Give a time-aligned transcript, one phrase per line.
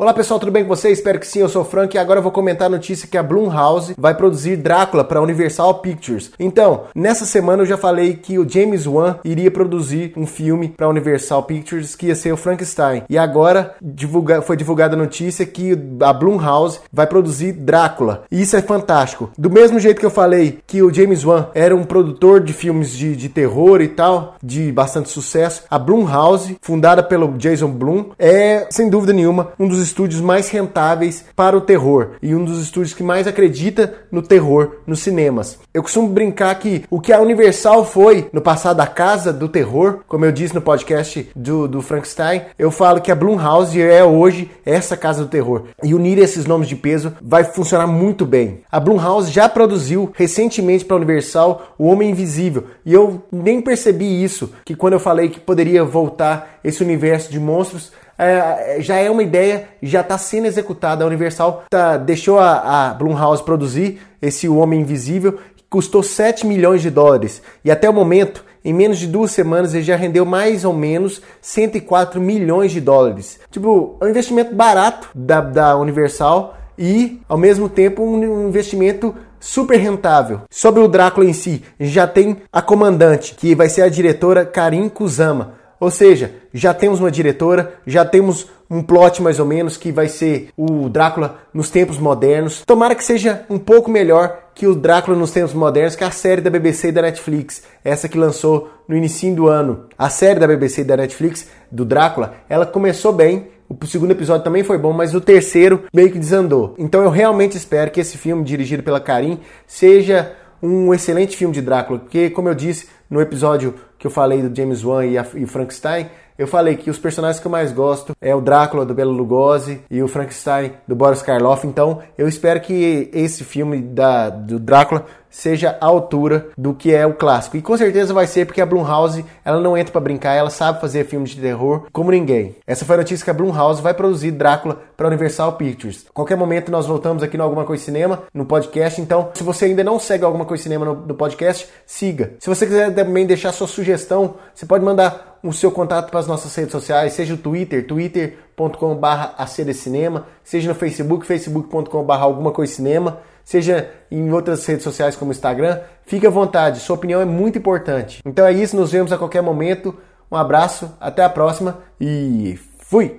[0.00, 0.96] Olá pessoal, tudo bem com vocês?
[0.96, 3.18] Espero que sim, eu sou o Frank e agora eu vou comentar a notícia que
[3.18, 6.32] a Blumhouse vai produzir Drácula para Universal Pictures.
[6.40, 10.88] Então, nessa semana eu já falei que o James Wan iria produzir um filme para
[10.88, 13.02] Universal Pictures que ia ser o Frankenstein.
[13.10, 18.24] E agora divulga foi divulgada a notícia que a Blumhouse vai produzir Drácula.
[18.30, 19.30] E isso é fantástico.
[19.36, 22.90] Do mesmo jeito que eu falei que o James Wan era um produtor de filmes
[22.92, 28.66] de, de terror e tal, de bastante sucesso, a Blumhouse, fundada pelo Jason Blum, é
[28.70, 32.94] sem dúvida nenhuma um dos estúdios mais rentáveis para o terror e um dos estúdios
[32.94, 35.58] que mais acredita no terror nos cinemas.
[35.74, 40.00] Eu costumo brincar que o que a Universal foi no passado a casa do terror,
[40.08, 44.50] como eu disse no podcast do, do Frankenstein, eu falo que a Blumhouse é hoje
[44.64, 45.64] essa casa do terror.
[45.82, 48.60] E unir esses nomes de peso vai funcionar muito bem.
[48.70, 54.22] A Blumhouse já produziu recentemente para a Universal O Homem Invisível e eu nem percebi
[54.22, 59.10] isso, que quando eu falei que poderia voltar esse universo de monstros, é, já é
[59.10, 61.04] uma ideia, já está sendo executada.
[61.04, 65.38] A Universal tá, deixou a, a Blumhouse produzir esse O Homem Invisível,
[65.70, 67.40] custou 7 milhões de dólares.
[67.64, 71.22] E até o momento, em menos de duas semanas, ele já rendeu mais ou menos
[71.40, 73.40] 104 milhões de dólares.
[73.50, 79.78] Tipo, é um investimento barato da, da Universal e, ao mesmo tempo, um investimento super
[79.78, 80.42] rentável.
[80.50, 84.88] Sobre o Drácula em si, já tem a comandante, que vai ser a diretora Karin
[84.88, 85.59] Kusama.
[85.80, 90.06] Ou seja, já temos uma diretora, já temos um plot mais ou menos que vai
[90.08, 92.62] ser o Drácula nos tempos modernos.
[92.66, 96.10] Tomara que seja um pouco melhor que o Drácula nos tempos modernos, que é a
[96.10, 99.86] série da BBC e da Netflix, essa que lançou no início do ano.
[99.98, 104.44] A série da BBC e da Netflix do Drácula, ela começou bem, o segundo episódio
[104.44, 106.74] também foi bom, mas o terceiro meio que desandou.
[106.78, 111.62] Então eu realmente espero que esse filme dirigido pela Karim seja um excelente filme de
[111.62, 115.26] Drácula, porque como eu disse, no episódio que eu falei do James Wan e, a,
[115.34, 116.08] e Frankenstein,
[116.38, 119.82] eu falei que os personagens que eu mais gosto é o Drácula do Bela Lugosi
[119.90, 121.66] e o Frankenstein do Boris Karloff.
[121.66, 127.06] Então, eu espero que esse filme da, do Drácula seja à altura do que é
[127.06, 127.56] o clássico.
[127.56, 130.80] E com certeza vai ser porque a Blumhouse, ela não entra para brincar, ela sabe
[130.80, 132.56] fazer filmes de terror como ninguém.
[132.66, 136.06] Essa foi a notícia que a Blumhouse vai produzir Drácula para Universal Pictures.
[136.12, 139.00] Qualquer momento nós voltamos aqui no Alguma Coisa Cinema, no podcast.
[139.00, 142.32] Então, se você ainda não segue Alguma Coisa Cinema no, no podcast, siga.
[142.40, 146.26] Se você quiser também deixar sua sugestão, você pode mandar o seu contato para as
[146.26, 149.06] nossas redes sociais, seja o Twitter, twitter.com.br
[149.36, 153.18] acdcinema, seja no Facebook, facebook.com.br alguma coisa cinema
[153.50, 158.20] seja em outras redes sociais como Instagram, fique à vontade, sua opinião é muito importante.
[158.24, 159.92] Então é isso, nos vemos a qualquer momento.
[160.30, 163.18] Um abraço, até a próxima e fui!